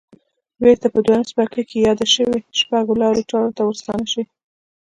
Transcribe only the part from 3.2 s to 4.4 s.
چارو ته ورستانه شئ.